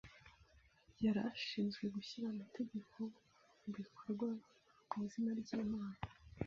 [1.03, 2.97] yari ashinzwe gushyira amategeko
[3.61, 4.27] mu bikorwa
[4.93, 5.99] mu izina ry’Imana